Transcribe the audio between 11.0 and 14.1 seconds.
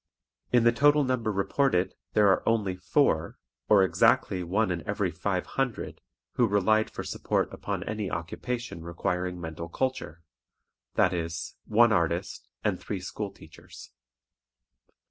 is, one artist and three school teachers.